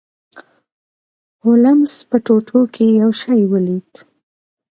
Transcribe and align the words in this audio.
هولمز 1.43 1.91
په 2.09 2.17
ټوټو 2.25 2.61
کې 2.73 2.85
یو 3.01 3.11
شی 3.21 3.39
ولید. 3.51 3.91